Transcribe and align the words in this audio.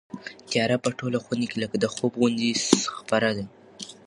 تیاره 0.49 0.77
په 0.83 0.89
ټوله 0.99 1.17
خونه 1.23 1.45
کې 1.49 1.57
لکه 1.63 1.75
د 1.79 1.85
خوب 1.93 2.11
غوندې 2.19 2.51
خپره 2.97 3.29
ده. 3.37 3.45